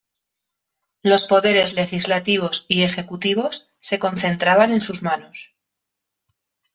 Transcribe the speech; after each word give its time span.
Los 1.03 1.25
poderes 1.27 1.73
legislativos 1.75 2.65
y 2.67 2.81
ejecutivos 2.81 3.69
se 3.79 3.99
concentraban 3.99 4.71
en 4.71 4.81
sus 4.81 5.03
manos. 5.03 5.53